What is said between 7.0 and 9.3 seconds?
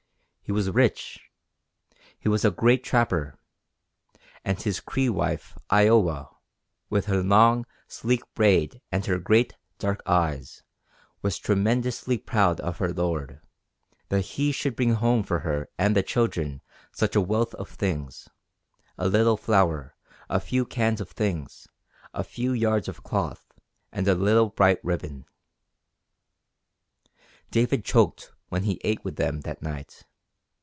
her long, sleek braid and her